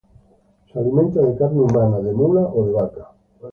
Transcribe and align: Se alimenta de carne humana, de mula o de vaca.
Se 0.73 0.79
alimenta 0.79 1.21
de 1.21 1.37
carne 1.37 1.61
humana, 1.61 1.99
de 1.99 2.11
mula 2.11 2.41
o 2.41 2.65
de 2.65 2.73
vaca. 2.73 3.11